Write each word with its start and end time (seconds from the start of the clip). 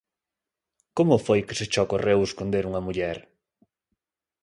¿Como 0.97 1.15
foi 1.25 1.39
que 1.47 1.57
se 1.59 1.65
che 1.71 1.79
ocorreu 1.85 2.19
esconder 2.23 2.63
unha 2.69 2.85
muller? 2.87 3.17